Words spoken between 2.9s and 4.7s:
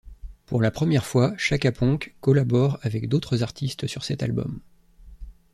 d'autres artistes sur cet album.